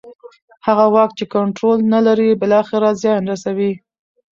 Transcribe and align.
هغه 0.65 0.85
واک 0.93 1.11
چې 1.17 1.25
کنټرول 1.35 1.77
نه 1.93 1.99
لري 2.07 2.29
بالاخره 2.41 2.89
زیان 3.01 3.21
رسوي 3.31 3.71